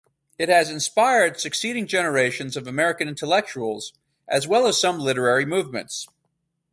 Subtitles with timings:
[0.39, 3.93] It has inspired succeeding generations of American intellectuals,
[4.27, 6.07] as well as some literary movements.